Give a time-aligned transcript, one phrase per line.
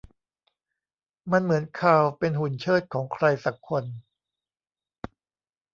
[1.31, 3.83] มันเหมือนคาร์ลเป็นหุ่นเชิดของใครสักคน